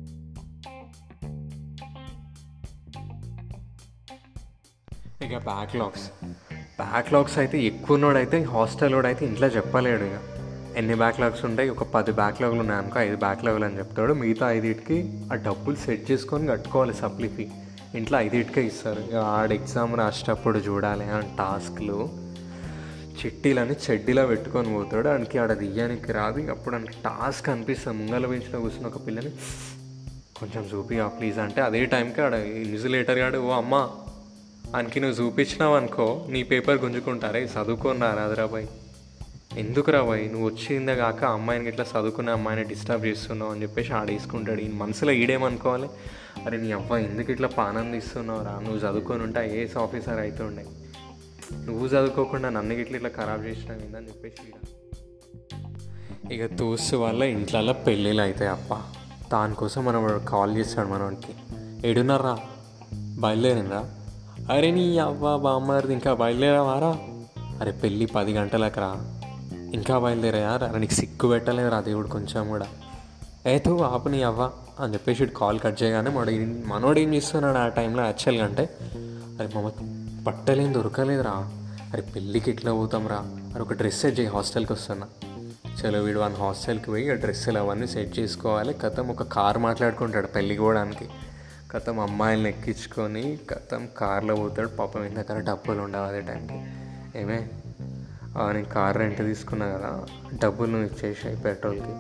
ఇక 5.32 5.38
బ్యాక్లాగ్స్ 5.38 6.26
బ్యాక్లాగ్స్ 6.82 7.38
అయితే 7.38 7.62
ఎక్కువ 7.62 7.94
ఉన్నోడైతే 7.94 8.44
హాస్టల్ 8.44 9.06
అయితే 9.06 9.26
ఇంట్లో 9.26 9.48
చెప్పలేడు 9.48 10.04
ఇక. 10.04 10.20
ఎన్ని 10.78 10.96
బ్యాక్లాగ్స్ 10.96 11.46
ఉంటాయి? 11.46 11.70
ఒక 11.70 11.84
పది 11.84 12.12
బ్యాక్లాగ్లు 12.12 12.60
ఉన్నాయి 12.60 12.82
అనుకో 12.82 13.00
ఐదు 13.00 13.16
బ్యాక్లాగ్లు 13.16 13.66
అని 13.66 13.78
చెప్తాడు. 13.78 14.14
మిగతా 14.14 14.52
ఐదింటికి 14.52 15.14
ఆ 15.32 15.36
డబ్బులు 15.36 15.76
సెట్ 15.76 16.12
చేసుకొని 16.12 16.48
కట్టుకోవాలి 16.48 16.94
సప్లీ 16.94 17.28
ఫీ 17.28 17.48
ఇంట్లో 17.96 18.20
ఐదింటికే 18.20 18.66
ఇస్తారు. 18.66 19.00
ఇక 19.00 19.16
ఆడ 19.16 19.52
ఎగ్జామ్ 19.52 19.98
రాసేటప్పుడు 19.98 20.60
చూడాలి. 20.60 21.06
ఆ 21.06 21.20
టాస్క్లు 21.20 22.10
చిట్టీలని 23.26 23.76
చెడ్డీలో 23.92 24.28
పెట్టుకొని 24.28 24.74
పోతాడు. 24.74 25.08
ఆయనకి 25.08 25.38
ఆడ 25.38 25.54
దియ్యానికి 25.54 26.12
రాదు. 26.12 26.52
అప్పుడు 26.52 26.76
ఆయనకి 26.76 26.92
టాస్క్ 26.92 27.50
అనిపిస్తుంది. 27.50 28.04
ముంగల 28.04 28.26
బెంచ్లో 28.26 28.60
కూర్చున్న 28.60 28.88
ఒక 28.88 29.08
పిల్లని 29.08 29.30
కొంచెం 30.40 30.70
చూపిగా 30.74 31.08
ప్లీజ్ 31.08 31.40
అంటే 31.40 31.62
అదే 31.62 31.86
టైంకి 31.86 32.22
ఆడ 32.22 32.34
ఇన్సులేటర్ 32.34 33.20
గాడు 33.20 33.38
ఓ 33.38 33.52
అమ్మ 33.52 33.90
ఆయనకి 34.76 35.00
నువ్వు 35.00 35.26
చూపించినావు 35.26 35.76
అనుకో 35.76 36.26
నీ 36.30 36.44
పేపర్ 36.44 36.78
గుంజుకుంటారే 36.78 37.42
చదువుకోన్నా 37.44 38.14
రాదురాబాయ్ 38.14 38.68
ఎందుకు 39.58 39.92
రాబాయ్ 39.92 40.32
నువ్వు 40.32 40.48
వచ్చిందే 40.50 40.96
కాక 40.96 41.24
అమ్మాయిని 41.24 41.68
ఇట్లా 41.68 41.86
చదువుకున్న 41.92 42.30
అమ్మాయిని 42.30 42.64
డిస్టర్బ్ 42.64 43.06
చేస్తున్నావు 43.06 43.52
అని 43.52 43.62
చెప్పేసి 43.62 43.94
ఆడేసుకుంటాడు. 43.94 44.62
ఈ 44.62 44.68
మనసులో 44.72 45.12
ఈడేమనుకోవాలి? 45.12 45.88
అరే 46.46 46.58
నీ 46.58 46.72
అబ్బాయి 46.72 47.06
ఎందుకు 47.06 47.32
ఇట్లా 47.32 47.48
పానందిస్తున్నావు 47.48 48.44
రా 48.44 48.52
నువ్వు 48.60 48.78
చదువుకొని 48.78 49.24
ఉంటే 49.24 49.60
ఏఎస్ 49.60 49.78
ఆఫీసర్ 49.78 50.20
అవుతుండే 50.20 50.66
నువ్వు 51.66 51.88
చదువుకోకుండా 51.88 52.50
నన్ను 52.50 52.76
గిట్ల 52.76 52.96
ఇట్లా 52.96 53.10
ఖరాబ్ 53.10 53.46
చేసినా 53.46 53.76
ఏందని 53.76 54.08
చెప్పేసి 54.08 54.54
ఇక 56.34 56.46
తోస్తు 56.56 56.96
వల్ల 56.96 57.24
ఇంట్లో 57.24 57.74
పెళ్ళిళ్ళు 57.74 58.24
అవుతాయి 58.24 58.52
అప్ప. 58.52 58.74
దానికోసం 59.32 59.86
మనం 59.86 60.26
కాల్ 60.30 60.58
చేస్తాడు 60.58 60.88
మనవాడికి 60.88 61.34
ఏడున్నారా? 61.88 62.38
బయలుదేరిందా 63.20 63.82
అరే 64.50 64.72
నీ 64.72 64.98
అవ్వ 64.98 65.38
బామ్మది 65.38 65.94
ఇంకా 65.94 66.14
బయలుదేరావారా 66.14 66.98
అరే 67.62 67.72
పెళ్ళి 67.72 68.06
పది 68.06 68.34
గంటలకు 68.34 68.80
రా. 68.80 68.96
ఇంకా 69.74 70.00
బయలుదేరాయా 70.00 70.50
అరే 70.50 70.80
నీకు 70.80 70.92
సిగ్గు 70.92 71.30
పెట్టలేదు 71.30 71.70
రా 71.70 71.82
దేవుడు 71.82 72.08
కొంచెం 72.08 72.50
కూడా. 72.50 72.68
ఏతో 73.48 73.78
ఆపు 73.78 74.10
నీ 74.10 74.24
అవ్వ 74.24 74.52
అని 74.80 74.94
చెప్పేసి 74.94 75.26
కాల్ 75.26 75.60
కట్ 75.60 75.84
చేయగానే 75.84 76.10
మన 76.10 76.26
మనోడు 76.66 77.00
ఏం 77.00 77.14
చేస్తున్నాడు 77.14 77.58
ఆ 77.58 77.68
టైంలో 77.68 78.04
యాక్చువల్గా 78.04 78.46
అంటే 78.46 78.70
అరే 79.40 79.50
మమ్మ 79.56 79.72
బట్టలేం 80.24 80.74
దొరకలేదురా. 80.74 81.32
అరే 81.94 82.02
పెళ్ళికి 82.02 82.52
ఎట్లా 82.52 82.74
పోతాం 82.74 83.08
రా? 83.08 83.20
అరే 83.26 83.62
ఒక 83.62 83.74
డ్రెస్ 83.74 84.02
సెట్ 84.02 84.20
చేయి 84.20 84.30
హాస్టల్కి 84.30 84.74
వస్తున్నా. 84.74 85.08
చలో 85.82 86.00
వీడు 86.00 86.20
వన్ 86.20 86.36
హాస్టల్కి 86.36 86.86
పోయి 86.86 87.12
ఆ 87.12 87.14
డ్రెస్సులు 87.14 87.60
అవన్నీ 87.60 87.88
సెట్ 87.88 88.20
చేసుకోవాలి. 88.20 88.74
కథం 88.74 89.08
ఒక 89.08 89.24
కార్ 89.24 89.58
మాట్లాడుకుంటాడు 89.58 90.28
పెళ్ళికి 90.28 90.62
పోవడానికి. 90.62 91.10
కథం 91.72 92.00
అమ్మాయిలను 92.00 92.48
ఎక్కించుకొని 92.48 93.40
కథం 93.50 93.88
కార్లో 93.98 94.36
పోతాడు. 94.36 94.68
పాపం 94.68 95.04
ఇంత 95.04 95.16
దగ్గర 95.16 95.42
డబ్బులు 95.42 95.82
ఉండవు 95.82 96.04
అదే 96.04 96.22
టైంకి. 96.22 96.54
ఏమే? 97.20 97.50
నేను 98.54 98.66
కార్ 98.66 98.98
రెంట్ 98.98 99.18
తీసుకున్నా 99.18 99.68
కదా 99.68 100.06
డబ్బులు 100.44 100.72
నువ్వు 100.72 100.88
ఇచ్చేసాయి 100.88 101.38
పెట్రోల్కి. 101.38 101.94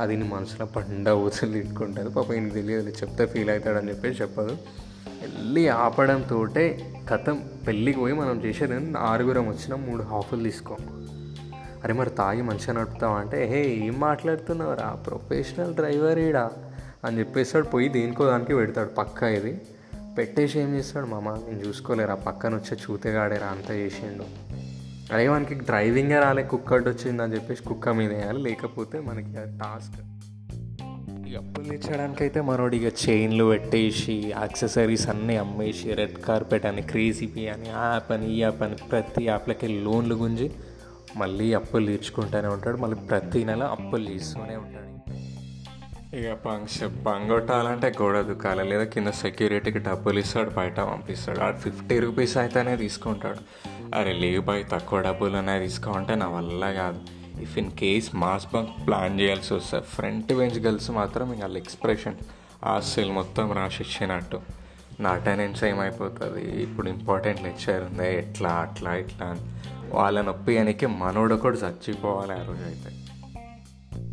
అది 0.00 0.16
నీ 0.16 0.28
మనసులో 0.28 0.66
పండ 0.66 1.08
ఊసలు 1.08 1.56
ఇట్టుకుంటుంది 1.56 2.10
పాపం 2.10 2.34
ఈయనకి 2.34 2.54
తెలియదు 2.54 2.88
చెప్తే 2.88 3.26
ఫీల్ 3.26 3.50
అవుతాడని 3.50 3.88
చెప్పేసి 3.88 4.22
చెప్పదు. 4.22 4.58
వెళ్ళి 5.22 5.68
ఆపడంతో 5.68 6.46
కథం 7.08 7.50
పెళ్ళికి 7.66 7.98
పోయి 7.98 8.14
మనం 8.14 8.44
చేసేది 8.44 8.98
ఆరుగురం 8.98 9.48
వచ్చిన 9.48 9.74
మూడు 9.74 10.02
హాఫులు 10.02 10.42
తీసుకో. 10.42 10.76
అరే 11.84 11.92
మరి 11.92 12.10
తాగి 12.10 12.42
మంచిగా 12.42 12.72
నడుపుతావు 12.72 13.14
అంటే 13.14 13.46
హే 13.46 13.60
ఏం 13.86 14.00
మాట్లాడుతున్నావురా? 14.00 14.90
ప్రొఫెషనల్ 15.06 15.74
డ్రైవర్ 15.74 16.18
ఈడా 16.18 16.50
అని 17.04 17.18
చెప్పేస్తాడు. 17.18 17.64
పోయి 17.64 17.88
దేనికో 17.88 18.26
దానికి 18.26 18.54
పెడతాడు 18.54 18.88
పక్క 18.88 19.22
ఇది. 19.22 19.60
పెట్టేసి 20.18 20.60
ఏం 20.60 20.74
చేస్తాడు? 20.74 21.06
మామ 21.06 21.30
నేను 21.30 21.68
చూసుకోలేరు? 21.68 22.10
ఆ 22.10 22.14
పక్కన 22.14 22.54
వచ్చే 22.54 22.76
చూతగాడేరా 22.76 23.46
అంతా 23.46 23.74
చేసిండు. 23.74 24.24
అదే 25.14 25.28
మనకి 25.28 25.54
డ్రైవింగే 25.54 26.20
రాలే 26.20 26.42
కుక్క 26.42 26.72
వచ్చింది 26.72 27.22
అని 27.22 27.34
చెప్పేసి 27.34 27.62
కుక్క 27.62 27.88
మీద 27.88 28.12
వేయాలి. 28.12 28.42
లేకపోతే 28.42 29.00
మనకి 29.00 29.36
అది 29.36 29.58
టాస్క్ 29.58 29.94
అప్పులు 31.28 31.64
తెచ్చడానికి 31.64 32.22
అయితే 32.22 32.40
మనోడు 32.40 32.74
ఇక 32.74 32.94
చైన్లు 33.08 33.44
పెట్టేసి 33.44 34.32
యాక్సెసరీస్ 34.38 35.08
అన్నీ 35.08 35.36
అమ్మేసి 35.36 35.94
రెడ్ 35.94 36.18
కార్పెట్ 36.18 36.66
అని 36.66 36.82
క్రేజీపీ 36.82 37.46
అని 37.46 37.68
యాప్ 37.68 38.12
అని 38.12 38.32
ఈ 38.32 38.40
యాప్ 38.40 38.62
అని 38.62 38.74
ప్రతి 38.74 39.24
యాప్లకి 39.24 39.68
లోన్లు 39.68 40.14
గుంజి 40.14 40.50
మళ్ళీ 41.16 41.54
అప్పులు 41.54 41.86
తీర్చుకుంటూనే 41.86 42.48
ఉంటాడు. 42.48 42.76
మళ్ళీ 42.76 42.96
ప్రతి 42.96 43.44
నెల 43.44 43.62
అప్పులు 43.62 44.06
తీస్తూనే 44.06 44.56
ఉంటాడు. 44.56 44.87
ఇక 46.14 46.32
పంక్ష 46.32 46.82
పంగొట్టాలంటే 46.82 47.94
గోడ 48.02 48.20
దుకాలి 48.20 48.64
లేదా 48.64 48.84
కింద 48.84 49.08
సెక్యూరిటీకి 49.08 49.78
డబ్బులు 49.78 50.18
ఇస్తాడు 50.18 50.50
బయట 50.50 50.80
పంపిస్తాడు. 50.80 51.40
ఆడు 51.40 51.56
ఫిఫ్టీ 51.56 51.98
రూపీస్ 51.98 52.36
అయితేనే 52.36 52.76
తీసుకుంటాడు. 52.76 53.38
అరే 53.94 54.12
లేవు 54.12 54.42
బాయ్ 54.42 54.64
తక్కువ 54.72 55.00
డబ్బులు 55.00 55.36
ఉన్నాయి 55.36 55.60
తీసుకోమంటే 55.60 56.14
నా 56.14 56.28
వల్ల 56.28 56.72
కాదు. 56.72 57.00
If 57.42 57.58
in 57.58 57.70
case 57.70 58.14
mass 58.14 58.46
bunk 58.54 58.86
plan 58.86 59.20
చేయాల్సి 59.20 59.54
వస్తుంది 59.54 59.84
ఫ్రంట్ 59.84 60.32
బెంచ్ 60.32 60.58
గర్ల్స్ 60.58 60.90
మాత్రం 60.90 61.32
ఇంకా 61.32 61.42
వాళ్ళ 61.42 61.56
ఎక్స్ప్రెషన్ 61.56 62.14
ఆ 62.64 62.80
మొత్తం 63.12 63.52
రాసిచ్చినట్టు. 63.52 64.40
నా 65.00 65.10
అటెండెన్స్ 65.10 65.64
ఏమైపోతుంది? 65.64 66.62
ఇప్పుడు 66.62 66.88
ఇంపార్టెంట్ 66.88 67.42
లెక్చర్ 67.42 67.82
ఉంది. 67.82 68.16
ఎట్లా 68.16 68.50
అట్లా 68.50 68.94
ఇట్లా 68.94 69.26
అని. 69.26 69.40
వాళ్ళ 69.96 70.20
నొప్పి 70.20 70.58
అనికే 70.58 70.86
మనోడు 70.86 71.34
కూడా 71.34 71.56
చచ్చిపోవాలి 71.56 72.32
ఆ 72.32 72.42
రోజు 72.42 72.64
అయితే 72.64 72.97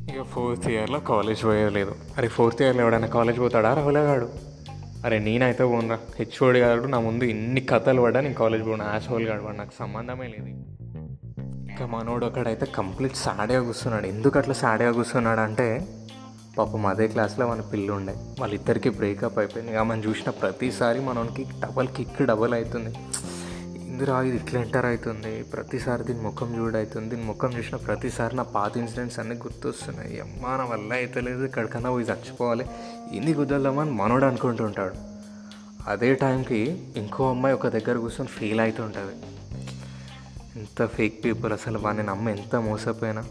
ఇక 0.10 0.22
ఫోర్త్ 0.22 0.68
ఇయర్లో 0.68 1.00
కాలేజ్ 1.00 1.46
పోయలేదు 1.46 1.96
అరే 2.18 2.28
ఫోర్త్ 2.28 2.62
ఇయర్లో 2.62 2.82
ఎవడైనా 2.82 3.08
కాలేజ్ 3.08 3.40
పోతాడా? 3.40 3.74
రావులేగాడు 3.74 4.30
అరే 5.06 5.20
నేనైతే 5.20 5.66
పోనురా. 5.66 6.00
హెచ్ఓడి 6.20 6.60
గారు 6.60 6.82
నా 6.82 7.00
ముందు 7.00 7.24
ఇన్ని 7.24 7.62
కథలు 7.62 8.02
పడ్డా 8.02 8.22
నేను 8.22 8.34
కాలేజ్ 8.34 8.68
పోను. 8.68 8.84
యాసోల్ 8.84 9.24
గాడు 9.24 9.42
వాడు 9.42 9.58
నాకు 9.58 9.72
సంబంధమే 9.80 10.28
లేదు. 10.28 10.46
ఇంకా 11.70 11.86
మనోడు 11.86 12.26
ఒకడైతే 12.26 12.66
కంప్లీట్ 12.66 13.16
సాడేగా 13.16 13.62
కూర్చున్నాడు. 13.62 14.08
ఎందుకు 14.08 14.38
అట్లా 14.38 14.54
సాడేగా 14.54 14.92
కూర్చున్నాడు 14.92 15.40
అంటే 15.40 15.88
పాపం 16.58 16.86
అదే 16.86 17.08
క్లాస్లో 17.08 17.48
మన 17.48 17.62
పిల్లు 17.62 17.94
ఉండే 17.94 18.14
వాళ్ళిద్దరికి 18.40 18.90
బ్రేకప్ 18.90 19.38
అయిపోయింది. 19.38 19.72
ఇక 19.72 19.78
మనం 19.78 20.04
చూసిన 20.04 20.30
ప్రతిసారి 20.30 21.00
మనకి 21.00 21.46
డబల్ 21.60 21.88
కిక్ 21.88 22.24
డబల్ 22.24 22.54
అవుతుంది. 22.54 22.96
ఎందురా 23.96 24.16
ఇది 24.22 24.38
ఇట్లా 24.38 24.58
ఎంటర్ 24.62 24.86
అవుతుంది. 24.86 25.44
ప్రతిసారి 25.44 26.04
దీని 26.04 26.22
ముఖం 26.22 26.50
చూడవుతుంది 26.58 27.08
దీని 27.10 27.25
ముఖం 27.28 27.52
చూసిన 27.58 27.75
ప్రతిసారి 27.75 28.34
నా 28.36 28.44
పాత 28.56 28.78
ఇన్సిడెంట్స్ 28.78 29.20
అన్నీ 29.20 29.36
గుర్తొస్తున్నాయి. 29.36 30.20
అమ్మా 30.20 30.58
నా 30.58 30.64
వల్ల 30.64 30.90
అయితే 30.94 31.22
లేదు. 31.22 31.44
ఇక్కడికన్నా 31.46 31.90
పోయి 31.90 32.06
చచ్చిపోవాలి. 32.06 32.66
ఇన్ని 33.12 33.34
గుద్దలమని 33.34 33.92
మనోడు 33.92 34.25
అనుకుంటుంటాడు 34.25 34.98
అదే 35.88 36.14
టైంకి 36.14 36.60
ఇంకో 36.98 37.30
అమ్మాయి 37.30 37.56
ఒక 37.56 37.68
దగ్గర 37.68 37.96
కూర్చొని 37.98 38.30
ఫీల్ 38.30 38.60
అవుతుంటుంది 38.60 39.16
ఎంత 40.60 40.86
ఫేక్ 40.86 41.25
పీపుల్ 41.25 41.54
అసలు 41.54 41.80
వాడిని 41.80 42.04
నమ్మ 42.04 42.30
ఎంత 42.30 42.56
మోసపోయినా? 42.56 43.24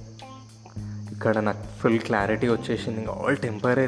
ఇక్కడ 1.12 1.38
నాకు 1.38 1.64
ఫుల్ 1.82 2.00
క్లారిటీ 2.00 2.48
వచ్చేసింది. 2.48 2.98
ఇంకా 3.00 3.12
ఆల్ 3.24 3.36
టెంపరీ 3.36 3.86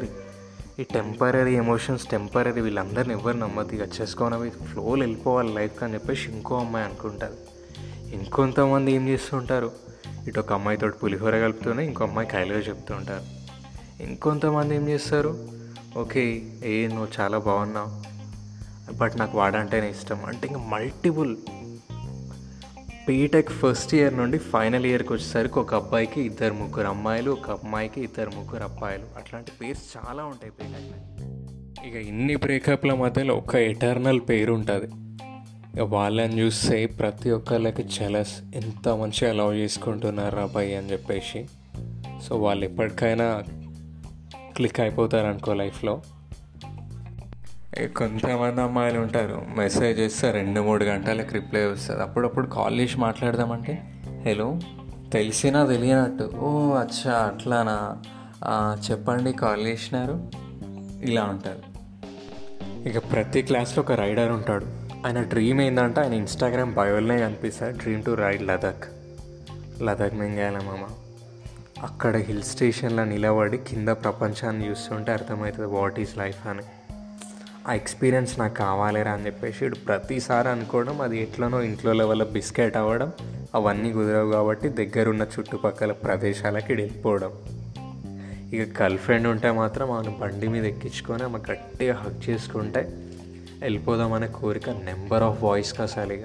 ఈ 0.80 0.82
టెంపరీ 0.82 1.56
ఎమోషన్స్ 1.56 2.06
టెంపరీ 2.06 2.60
వీళ్ళందరిని 2.60 3.14
ఎవరు 3.14 3.36
నమ్మద్దు. 3.36 3.74
ఇక 3.74 4.00
చేసుకోనవి 4.00 4.50
ఫ్లోలు 4.50 5.02
వెళ్ళిపోవాలి 5.02 5.54
లైఫ్ 5.54 5.82
అని 5.82 5.94
చెప్పేసి 5.94 6.30
ఇంకో 6.30 6.58
అమ్మాయి 6.58 6.84
అనుకుంటుంది 6.84 7.36
ఇంకొంతమంది 8.14 8.92
ఏం 8.92 9.08
చేస్తుంటారు? 9.08 9.72
ఇటు 10.26 10.40
ఒక 10.40 10.52
అమ్మాయితో 10.52 10.88
పులిహోర 10.88 11.38
కలుపుతూనే 11.38 11.84
ఇంకో 11.84 12.04
అమ్మాయి 12.04 12.28
కైలుగా 12.28 12.58
చెప్తూ 12.58 12.94
ఉంటారు. 12.94 13.24
ఇంకొంతమంది 14.02 14.76
ఏం 14.76 14.88
చేస్తారు? 14.88 15.48
ఓకే 15.96 16.42
ఏ 16.64 16.86
నువ్వు 16.86 17.08
చాలా 17.20 17.38
బాగున్నావు. 17.38 18.16
బట్ 18.92 19.18
నాకు 19.18 19.38
వాడంటేనే 19.38 19.90
ఇష్టం. 19.90 20.24
అంటే 20.24 20.48
ఇంకా 20.48 20.60
మల్టిపుల్ 20.60 21.36
బీటెక్ 23.06 23.48
ఫస్ట్ 23.48 23.94
ఇయర్ 23.94 24.16
నుండి 24.16 24.38
ఫైనల్ 24.38 24.86
ఇయర్కి 24.86 25.12
వచ్చేసరికి 25.12 25.58
ఒక 25.58 25.74
అబ్బాయికి 25.74 26.22
ఇద్దరు 26.22 26.52
ముగ్గురు 26.52 26.86
అమ్మాయిలు 26.86 27.30
ఒక 27.30 27.50
అమ్మాయికి 27.50 28.00
ఇద్దరు 28.00 28.30
ముగ్గురు 28.30 28.62
అబ్బాయిలు. 28.62 29.04
అట్లాంటి 29.16 29.50
పేర్స్ 29.62 29.82
చాలా 29.96 30.24
ఉంటాయి 30.24 30.52
బీటెక్లో 30.60 31.16
ఇక 31.88 32.06
ఇన్ని 32.08 32.36
బ్రేకప్ల 32.36 32.94
మధ్యలో 32.94 33.34
ఒక 33.34 33.56
ఎటర్నల్ 33.56 34.20
పేరు 34.28 34.52
ఉంటుంది. 34.52 34.86
ఇక 35.74 35.80
వాళ్ళని 35.80 36.40
చూస్తే 36.40 36.86
ప్రతి 36.86 37.30
ఒక్కళ్ళకి 37.30 37.82
చెలస్ 37.82 38.40
ఎంత 38.54 38.88
మంచిగా 38.88 39.32
లవ్ 39.32 39.54
చేసుకుంటున్నారు 39.54 40.36
అబ్బాయి 40.36 40.76
అని 40.76 40.92
చెప్పేసి. 40.92 41.46
సో 42.22 42.36
వాళ్ళు 42.36 42.64
ఎప్పటికైనా 42.64 43.42
క్లిక్ 44.56 44.80
అయిపోతారు 44.80 45.26
అనుకో 45.26 45.54
లైఫ్లో 45.54 46.02
కొంతమంది 47.96 48.60
అమ్మాయిలు 48.60 49.00
ఉంటారు. 49.00 49.46
మెసేజ్ 49.56 49.98
చేస్తే 50.00 50.30
రెండు 50.30 50.60
మూడు 50.60 50.84
గంటలకు 50.84 51.32
రిప్లై 51.32 51.64
వస్తుంది. 51.64 52.02
అప్పుడప్పుడు 52.02 52.46
కాల్ 52.46 52.80
చేసి 52.80 52.98
మాట్లాడదామంటే 52.98 54.02
హలో 54.26 54.58
తెలిసినా 55.12 55.66
తెలియనట్టు. 55.66 56.36
ఓ 56.38 56.74
అచ్చా 56.74 57.12
అట్లానా? 57.12 58.02
చెప్పండి 58.90 59.32
కాల్ 59.32 59.66
చేసినారు. 59.66 60.30
ఇలా 61.02 61.24
ఉంటారు 61.24 61.76
ఇక 62.88 62.98
ప్రతి 63.12 63.42
క్లాస్లో 63.42 63.82
ఒక 63.82 63.92
రైడర్ 63.92 64.30
ఉంటాడు. 64.30 64.64
ఆయన 65.06 65.22
డ్రీమ్ 65.22 65.60
ఏంటంటే 65.60 66.00
ఆయన 66.00 66.12
ఇన్స్టాగ్రామ్ 66.12 66.74
బయోలోనే 66.74 67.20
కనిపిస్తుంది 67.20 67.78
dream 67.78 68.04
to 68.04 68.10
ride 68.10 68.42
Ladakh. 68.42 68.84
Ladakh 69.82 70.14
మింగాల 70.14 70.58
మామ? 70.58 70.86
అక్కడ 71.82 72.16
హిల్ 72.16 72.42
స్టేషన్లో 72.42 73.04
నిలబడి 73.04 73.58
కింద 73.58 73.88
ప్రపంచాన్ని 73.88 74.70
చూస్తుంటే 74.70 75.12
అర్థమవుతుంది 75.12 75.68
వాట్ 75.68 76.00
ఈజ్ 76.00 76.18
లైఫ్ 76.18 76.46
అని. 76.46 76.62
ఆ 77.68 77.72
ఎక్స్పీరియన్స్ 77.72 78.38
నాకు 78.38 78.54
కావాలేరా 78.54 79.12
అని 79.12 79.26
చెప్పేసి 79.26 79.64
ఇప్పుడు 79.64 79.78
ప్రతిసారి 79.78 80.48
అనుకోవడం 80.48 81.00
అది 81.00 81.22
ఎట్లనో 81.22 81.62
ఇంట్లో 81.62 81.92
లెవెల్ 81.92 82.22
బిస్కెట్ 82.22 82.76
అవ్వడం 82.76 83.12
అవన్నీ 83.54 83.92
కుదరవు 83.92 84.30
కాబట్టి 84.30 84.68
దగ్గరున్న 84.68 85.22
చుట్టుపక్కల 85.22 85.92
ప్రదేశాలకి 85.92 86.72
వెళ్ళిపోవడం. 86.72 87.32
ఇక 88.52 88.82
గర్ల్ 88.82 88.98
ఫ్రెండ్ 88.98 89.28
ఉంటే 89.28 89.50
మాత్రం 89.50 89.90
ఆమెను 89.90 90.18
బండి 90.20 90.48
మీద 90.48 90.64
ఎక్కించుకొని 90.64 91.22
ఆమె 91.22 91.38
గట్టిగా 91.52 91.94
హక్ 91.94 92.30
చేసుకుంటే 92.30 92.80
వెళ్ళిపోదామనే 93.60 94.26
కోరిక 94.26 94.70
నెంబర్ 94.70 95.22
ఆఫ్ 95.22 95.44
వాయిస్కి 95.44 95.82
అసలు 95.82 96.12
ఇక. 96.12 96.24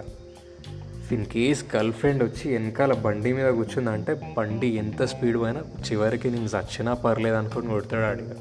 ఇన్ 1.11 1.25
కేస్ 1.25 1.75
గర్ల్ 1.75 1.93
ఫ్రెండ్ 1.93 2.23
వచ్చి 2.23 2.51
వెనకాల 2.51 2.93
బండి 2.93 3.33
మీద 3.33 3.53
కూర్చుందంటే 3.53 4.33
బండి 4.37 4.67
ఎంత 4.67 5.05
స్పీడ్ 5.05 5.37
పోయినా 5.37 5.59
చివరికి 5.59 6.31
నేను 6.31 6.45
చచ్చినా 6.45 6.93
పర్లేదు 6.93 7.35
అనుకుని 7.35 7.67
కొడతాడు 7.67 8.05
అడిగా 8.05 8.35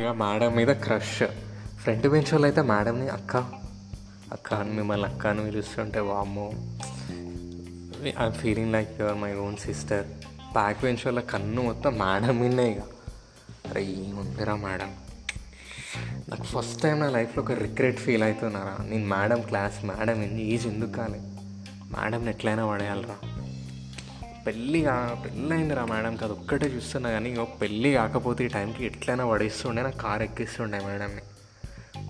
ఇక 0.00 0.06
మేడం 0.06 0.56
మీద 0.56 0.68
క్రష్. 0.68 1.45
ఫ్రంట్ 1.86 2.06
బెంచ్ 2.06 2.34
వాళ్ళు 2.34 2.46
అయితే 2.46 2.62
మేడంని 2.62 3.08
అక్క. 3.08 3.36
అక్క 4.32 4.54
అని 4.54 4.70
మిమ్మల్ని 4.70 5.08
అక్క 5.08 5.26
అని 5.26 5.44
పిలుస్తుంటే 5.44 6.00
వామ్మో. 6.00 6.52
I 8.24 8.30
feeling 8.30 8.72
like 8.72 9.00
your 9.00 9.14
my 9.14 9.34
own 9.34 9.56
sister 9.56 10.06
back 10.52 10.82
bench 10.82 10.98
వాళ్ళ 11.04 11.20
కన్ను 11.20 11.62
మొత్తం 11.62 11.98
మేడం 11.98 12.40
విన్నాయి 12.40 12.72
ఇక. 12.72 12.80
అరే 13.70 13.82
ఏముందిరా 13.82 14.56
మేడం. 14.56 14.96
నాకు 16.28 16.42
ఫస్ట్ 16.42 16.82
టైం 16.82 17.00
నా 17.00 17.10
లైఫ్లో 17.10 17.42
ఒక 17.42 17.52
రిగ్రెట్ 17.52 17.98
ఫీల్ 17.98 18.22
అవుతున్నారా? 18.22 18.84
నేను 18.84 19.06
మేడం 19.06 19.40
క్లాస్ 19.40 19.84
మేడం 19.84 20.22
ఏజ్ 20.22 20.66
ఎందుకు 20.66 20.90
కాలే? 20.90 21.20
మేడంని 21.98 22.28
ఎట్లయినా 22.30 22.66
పడేయాలరా. 22.66 23.16
పెళ్ళి 24.46 24.84
పెళ్ళయిందిరా 25.24 25.84
మేడం 25.84 26.16
కాదు 26.16 26.32
ఒక్కటే 26.32 26.66
చూస్తున్నా 26.66 27.10
కానీ 27.10 27.46
పెళ్ళి 27.62 27.92
కాకపోతే 27.92 28.44
ఈ 28.44 28.48
టైంకి 28.48 28.84
ఎట్లయినా 28.84 29.26
పడేస్తుండే 29.26 29.82
నాకు 29.82 29.96
కారు 29.96 30.22
ఎక్కిస్తుండే 30.22 30.78
మేడంని. 30.78 31.22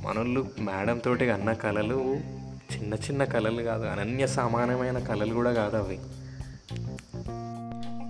మనోళ్ళు 0.06 0.46
మేడం 0.60 0.98
తోటి 0.98 1.30
అన్న 1.30 1.52
కళలు 1.52 2.16
చిన్న 2.74 2.94
చిన్న 2.94 3.24
కళలు 3.24 3.62
కాదు 3.62 3.86
అనన్య 3.86 4.26
సమానమైన 4.26 4.98
కళలు 4.98 5.34
కూడా 5.34 5.52
కాదు 5.52 5.76
అవి. 5.76 5.98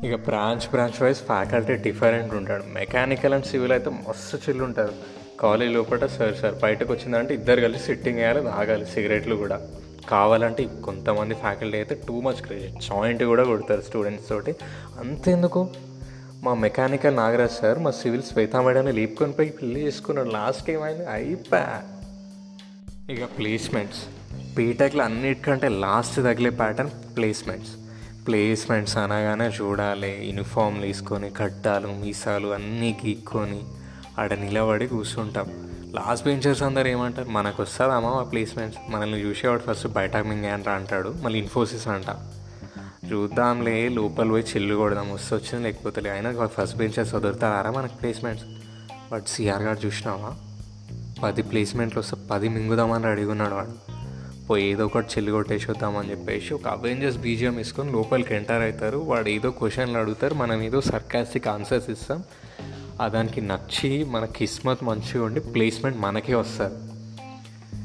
ఇక 0.08 0.14
branch 0.14 0.70
branch 0.70 1.02
wise 1.02 1.18
faculty 1.18 1.76
different 1.76 2.34
ఉంటాడు. 2.34 2.64
మెకానికల్ 2.72 3.34
అండ్ 3.34 3.44
సివిల్ 3.44 3.72
అయితే 3.72 3.90
మస్తు 3.90 4.36
చిల్లు 4.36 4.64
ఉంటారు. 4.64 4.92
కాలేజ్ 5.40 5.72
లోపల 5.72 6.06
సార్ 6.06 6.36
సార్ 6.36 6.54
బయటకు 6.54 6.92
వచ్చిందంటే 6.92 7.34
ఇద్దరు 7.34 7.60
కలిసి 7.60 7.84
సిట్టింగ్ 7.84 8.16
వేయాలి 8.16 8.42
తాగాలి 8.42 8.86
సిగరెట్లు 8.86 9.36
కూడా. 9.36 9.60
కావాలంటే 10.08 10.64
కొంతమంది 10.84 11.34
ఫ్యాకల్టీ 11.34 11.76
అయితే 11.76 12.00
టూ 12.08 12.20
మచ్ 12.20 12.42
క్రేజ్ 12.42 12.64
జాయింట్ 12.64 13.24
కూడా 13.24 13.44
కొడతారు 13.44 13.80
స్టూడెంట్స్ 13.80 14.28
తోటి. 14.28 14.54
అంతెందుకు? 14.98 15.68
మా 16.42 16.54
మెకానికల్ 16.54 17.16
నాగరాజ్ 17.16 17.52
సార్ 17.52 17.78
మా 17.78 17.90
సివిల్ 17.90 18.22
శ్వేతా 18.22 18.60
మేడంని 18.60 18.92
లేపుకొని 18.92 19.32
పోయి 19.32 19.50
పెళ్ళి 19.50 19.80
చేసుకున్నాడు. 19.80 20.28
లాస్ట్కి 20.28 20.72
ఏమైంది? 20.72 21.06
అయిపా. 21.06 21.82
ఇక 23.10 23.24
ప్లేస్మెంట్స్. 23.24 24.04
బీటెక్లో 24.54 25.04
అన్నిటికంటే 25.04 25.68
లాస్ట్ 25.68 26.16
తగిలే 26.16 26.50
ప్యాటర్న్ 26.50 27.16
ప్లేస్మెంట్స్. 27.16 27.70
ప్లేస్మెంట్స్ 28.26 28.96
అనగానే 28.96 29.48
చూడాలి. 29.48 30.26
యూనిఫామ్ 30.26 30.82
వేసుకొని 30.82 31.30
కట్టాలు 31.30 31.88
మీసాలు 31.88 32.48
అన్నీ 32.48 32.98
గీక్కొని 33.06 33.62
ఆడ 34.18 34.34
నిలబడి 34.34 34.86
కూర్చుంటాం. 34.86 35.46
లాస్ట్ 35.94 36.26
బెంచర్స్ 36.26 36.62
అందరు 36.62 36.88
ఏమంటారు? 36.88 37.28
మనకు 37.28 37.62
వస్తుందమ్మా 37.62 38.10
ఆ 38.10 38.22
ప్లేస్మెంట్స్? 38.22 38.80
మనల్ని 38.90 39.20
చూసేవాడు 39.20 39.60
ఫస్ట్ 39.60 39.86
బయట 39.86 40.16
మింగేంట్రా 40.16 40.72
అంటాడు. 40.72 41.14
మళ్ళీ 41.22 41.38
ఇన్ఫోసిస్ 41.38 41.88
అంట. 41.88 42.10
చూద్దాంలే 43.12 43.88
లోపల 43.88 44.28
పోయి 44.28 44.44
చెల్లు 44.44 44.74
కొడదాం 44.74 45.12
వస్తే 45.12 45.36
వచ్చింది 45.36 45.64
లేకపోతే 45.64 46.10
అయినా 46.10 46.46
ఫస్ట్ 46.46 46.76
బెంచెస్ 46.76 47.14
వదులుతారా 47.14 47.70
మనకు 47.70 47.96
ప్లేస్మెంట్స్ 47.96 48.46
బట్ 49.12 49.24
సిఆర్ 49.26 49.62
గారు 49.62 49.86
చూసినావా? 49.86 50.34
పది 51.22 51.42
ప్లేస్మెంట్లు 51.42 52.00
వస్తే 52.00 52.16
పది 52.30 52.48
మింగుదామని 52.48 53.04
రెడీగా 53.04 53.30
ఉన్నాడు 53.30 53.54
వాడు. 53.54 53.96
పోయి 54.46 54.64
ఏదో 54.64 54.84
ఒకటి 54.84 55.06
చెల్లి 55.06 55.32
కొట్టేసి 55.32 55.70
వద్దామని 55.70 56.10
చెప్పేసి 56.10 56.54
ఒక 56.54 56.68
అవెంజర్స్ 56.68 57.18
బీజియం 57.18 57.56
వేసుకొని 57.56 57.92
లోపలికి 57.92 58.34
ఎంటర్ 58.34 58.62
అవుతారు. 58.62 58.98
వాడు 58.98 59.28
ఏదో 59.28 59.50
క్వశ్చన్లు 59.50 59.98
అడుగుతారు. 59.98 60.34
మనం 60.34 60.62
ఏదో 60.62 60.80
సర్కాస్టిక్ 60.80 61.48
ఆన్సర్స్ 61.48 61.90
ఇస్తాం. 61.90 62.24
దానికి 63.06 63.40
నచ్చి 63.40 64.04
మన 64.04 64.24
కిస్మత్ 64.24 64.84
మంచిగా 64.84 65.24
ఉండి 65.24 65.40
ప్లేస్మెంట్ 65.40 65.98
మనకే 65.98 66.34
వస్తారు. 66.34 66.95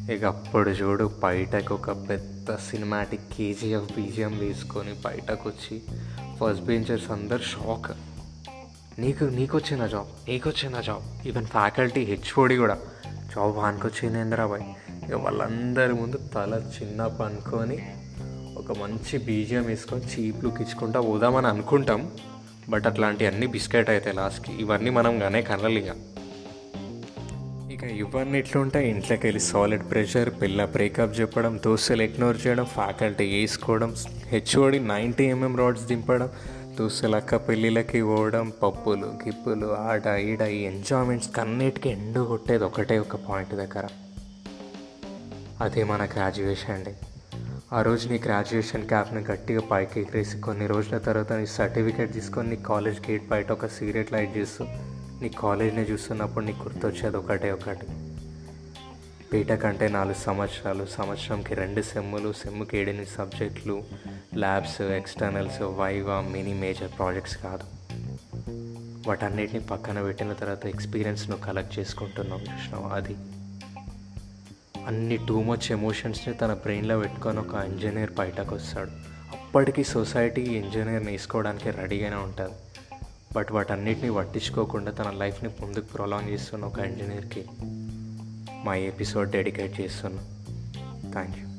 ఇక 0.09 0.25
అప్పుడు 0.25 0.69
చూడు 0.69 1.11
బయటకు 1.23 1.73
ఒక 1.73 1.91
పెద్ద 1.91 2.55
సినిమాటిక్ 2.55 3.21
కేజీఎఫ్ 3.37 3.95
బీజిఎం 3.95 4.37
వేసుకొని 4.39 4.93
బయటకు 5.05 5.49
వచ్చి 5.49 5.81
ఫస్ట్ 6.41 6.65
బెంచర్స్ 6.65 7.11
అందరు 7.11 7.41
షాక్ 7.41 7.91
నీకు 8.99 9.23
నీకు 9.23 9.57
వచ్చిన 9.57 9.87
జాబ్ 9.87 10.29
నీకు 10.29 10.49
వచ్చిన 10.49 10.81
జాబ్ 10.81 11.27
ఈవెన్ 11.27 11.45
ఫ్యాకల్టీ 11.45 12.03
హెచ్ఓడి 12.03 12.57
కూడా. 12.57 12.75
జాబ్ 13.35 13.57
వానికి 13.57 14.07
బాయ్? 14.45 14.63
ఇక 15.09 15.15
వాళ్ళందరి 15.15 15.93
ముందు 15.93 16.19
తల 16.35 16.61
చిన్న 16.81 17.07
పనుకొని 17.07 17.77
ఒక 18.57 18.79
మంచి 18.79 19.19
బీజియం 19.19 19.65
వేసుకొని 19.65 20.01
చీప్ 20.01 20.43
లుక్ 20.43 20.61
ఇచ్చుకుంటా 20.61 21.01
పోదామని 21.01 21.47
అనుకుంటాం. 21.47 22.11
బట్ 22.69 22.87
అట్లాంటివన్నీ 22.87 23.47
బిస్కెట్ 23.47 23.89
అవుతాయి 23.89 24.15
లాస్ట్కి 24.15 24.53
ఇవన్నీ 24.53 24.89
మనం 24.89 25.21
గానే 25.21 25.41
కనలిగా 25.41 25.95
ఇక 27.81 27.91
ఇవన్నీ 27.91 28.41
ఉంటాయి 28.55 28.89
ఇంట్లోకి 28.89 29.27
వెళ్ళి 29.27 29.39
సాలిడ్ 29.39 29.91
ప్రెషర్ 29.91 30.29
పిల్ల 30.41 30.65
బ్రేకప్ 30.65 31.19
చెప్పడం 31.19 31.59
దోస్తులు 31.65 32.03
ఇగ్నోర్ 32.03 32.47
చేయడం 32.47 32.65
ఫ్యాకల్టీ 32.65 33.25
వేసుకోవడం 33.33 33.91
హెచ్ఓడి 34.27 34.79
నైంటీ 34.79 35.23
ఎంఎం 35.25 35.57
రాడ్స్ 35.57 35.87
దింపడం 35.87 36.29
దోస్తులు 36.77 37.15
అక్క 37.15 37.35
పెళ్ళిళ్ళకి 37.35 38.01
పోవడం 38.01 38.53
పప్పులు 38.63 39.07
గిప్పులు 39.23 39.65
ఆడ 39.87 40.05
ఈడ 40.25 40.41
ఈ 40.41 40.63
ఎంజాయ్మెంట్స్ 40.63 41.35
కన్నిటికి 41.35 41.89
ఎండు 41.89 42.19
కొట్టేది 42.21 42.63
ఒకటే 42.63 42.99
ఒక 42.99 43.15
పాయింట్ 43.29 43.55
దగ్గర. 43.55 43.85
అదే 45.61 45.83
మన 45.83 46.05
గ్రాడ్యుయేషన్ 46.05 46.71
అండి 46.71 46.93
ఆ 47.73 47.81
రోజు 47.81 48.09
నీ 48.09 48.19
గ్రాడ్యుయేషన్ 48.25 48.87
క్యాప్ని 48.87 49.21
గట్టిగా 49.31 49.61
పైకి 49.71 49.99
ఎగరేసి 49.99 50.41
కొన్ని 50.41 50.67
రోజుల 50.67 50.97
తర్వాత 50.97 51.33
నీ 51.33 51.45
సర్టిఫికేట్ 51.45 52.13
తీసుకొని 52.13 52.49
నీ 52.49 52.55
కాలేజ్ 52.63 53.11
గేట్ 53.11 53.29
బయట 53.29 53.51
ఒక 53.51 53.65
సిగరెట్ 53.67 54.13
లైట్ 54.13 54.37
చేస్తూ 54.37 54.63
నీ 55.21 55.29
కాలేజ్ని 55.29 55.81
చూస్తున్నప్పుడు 55.81 56.45
నీకు 56.45 56.63
గుర్తొచ్చేది 56.63 57.17
ఒకటే 57.17 57.51
ఒకటి. 57.51 57.87
బీటెక్ 59.31 59.65
అంటే 59.65 59.87
నాలుగు 59.87 60.13
సంవత్సరాలు 60.13 60.85
సంవత్సరంకి 60.85 61.55
రెండు 61.55 61.81
సెమ్ములు 61.81 62.33
సెమ్ముకి 62.33 62.77
ఏడెనిమిది 62.77 63.11
సబ్జెక్టులు 63.11 63.83
labs 64.37 64.81
externals 64.81 65.61
viva 65.61 66.21
mini 66.21 66.53
major 66.53 66.91
projects 66.97 67.37
కాదు. 67.37 67.63
వాటన్నిటిని 69.07 69.59
పక్కన 69.59 70.03
పెట్టిన 70.03 70.33
తర్వాత 70.33 70.65
ఎక్స్పీరియన్స్ 70.65 71.29
నువ్వు 71.29 71.45
కలెక్ట్ 71.45 71.79
చేసుకుంటున్నావు 71.79 72.41
కృష్ణ 72.41 72.75
అది. 72.75 73.15
అన్ని 74.87 75.17
టూ 75.17 75.43
మచ్ 75.43 75.71
ఎమోషన్స్ని 75.71 76.33
తన 76.33 76.53
బ్రెయిన్లో 76.53 76.99
పెట్టుకొని 76.99 77.39
ఒక 77.39 77.55
ఇంజనీర్ 77.55 78.11
బయటకు 78.11 78.55
వస్తాడు 78.55 78.89
అప్పటికి 79.31 79.83
సొసైటీ 79.83 80.41
ఇంజనీర్ 80.41 81.03
వేసుకోవడానికి 81.03 81.69
రెడీగానే 81.69 82.15
ఉంటుంది. 82.15 82.70
బట్ 83.35 83.51
వాటన్నిటిని 83.51 84.15
పట్టించుకోకుండా 84.15 84.91
తన 84.91 85.11
లైఫ్ని 85.17 85.49
ముందుకు 85.61 85.93
ప్రొలాంగ్ 85.93 86.29
చేస్తున్న 86.29 86.65
ఒక 86.65 86.79
ఇంజనీర్కి 86.79 87.43
మా 88.65 88.75
ఎపిసోడ్ 88.75 89.31
డెడికేట్ 89.31 89.81
చేస్తున్నాను 89.81 90.27
థ్యాంక్ 91.11 91.37
యూ 91.39 91.50